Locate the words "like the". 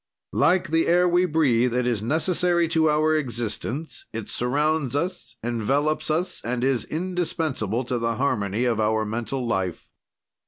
0.33-0.87